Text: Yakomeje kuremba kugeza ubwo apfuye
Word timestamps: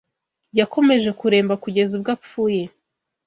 Yakomeje 0.59 1.09
kuremba 1.19 1.53
kugeza 1.63 1.91
ubwo 1.97 2.09
apfuye 2.15 2.63